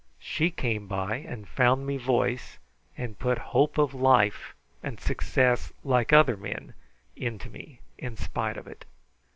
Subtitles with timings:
[0.17, 2.57] She came by, and found me voice,
[2.97, 6.73] and put hope of life and success like other men
[7.15, 8.83] into me in spite of it."